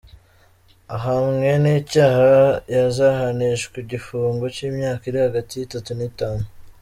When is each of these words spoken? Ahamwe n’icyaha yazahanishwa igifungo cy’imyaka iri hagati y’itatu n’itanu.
Ahamwe 0.95 1.49
n’icyaha 1.63 2.29
yazahanishwa 2.75 3.75
igifungo 3.83 4.45
cy’imyaka 4.55 5.03
iri 5.09 5.19
hagati 5.25 5.51
y’itatu 5.55 5.91
n’itanu. 5.95 6.45